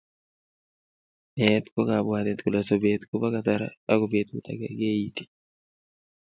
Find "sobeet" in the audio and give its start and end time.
2.67-3.01